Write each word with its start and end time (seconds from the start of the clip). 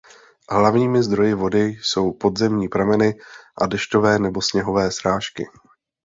Hlavními 0.51 1.03
zdroji 1.03 1.33
vody 1.33 1.77
jsou 1.81 2.11
podzemní 2.13 2.67
prameny 2.69 3.13
a 3.61 3.65
dešťové 3.67 4.19
nebo 4.19 4.41
sněhové 4.41 4.91
srážky. 4.91 5.47